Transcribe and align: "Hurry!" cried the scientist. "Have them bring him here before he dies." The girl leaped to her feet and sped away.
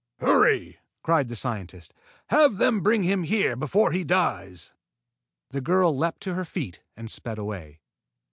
"Hurry!" 0.17 0.79
cried 1.03 1.27
the 1.27 1.35
scientist. 1.35 1.93
"Have 2.29 2.57
them 2.57 2.81
bring 2.81 3.03
him 3.03 3.21
here 3.21 3.55
before 3.55 3.91
he 3.91 4.03
dies." 4.03 4.71
The 5.51 5.61
girl 5.61 5.95
leaped 5.95 6.21
to 6.21 6.33
her 6.33 6.43
feet 6.43 6.79
and 6.97 7.07
sped 7.07 7.37
away. 7.37 7.81